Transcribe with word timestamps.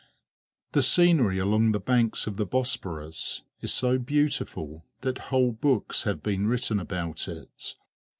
The 0.71 0.81
scenery 0.81 1.37
along 1.37 1.73
the 1.73 1.79
banks 1.79 2.25
of 2.25 2.37
the 2.37 2.45
Bosporus 2.47 3.43
is 3.59 3.71
so 3.71 3.99
beautiful 3.99 4.83
that 5.01 5.29
whole 5.29 5.51
books 5.51 6.05
have 6.05 6.23
been 6.23 6.47
written 6.47 6.79
about 6.79 7.27
it. 7.27 7.75